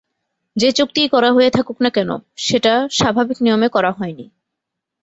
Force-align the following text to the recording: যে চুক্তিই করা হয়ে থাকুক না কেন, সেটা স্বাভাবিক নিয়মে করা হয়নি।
যে 0.55 0.69
চুক্তিই 0.71 1.07
করা 1.07 1.29
হয়ে 1.31 1.49
থাকুক 1.49 1.77
না 1.81 1.89
কেন, 1.89 2.09
সেটা 2.37 2.73
স্বাভাবিক 2.91 3.37
নিয়মে 3.41 3.67
করা 3.69 3.91
হয়নি। 3.91 4.25